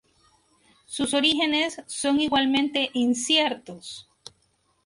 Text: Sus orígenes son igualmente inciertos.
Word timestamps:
Sus 0.87 1.13
orígenes 1.13 1.79
son 1.85 2.19
igualmente 2.21 2.89
inciertos. 2.93 4.09